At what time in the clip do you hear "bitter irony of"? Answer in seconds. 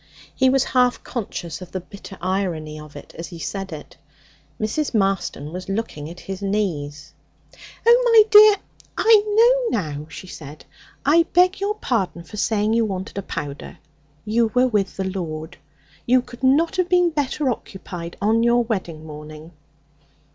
1.79-2.95